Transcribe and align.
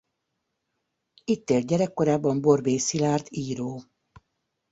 Itt 1.23 1.49
élt 1.49 1.65
gyerekkorában 1.67 2.41
Borbély 2.41 2.77
Szilárd 2.77 3.25
író. 3.29 3.81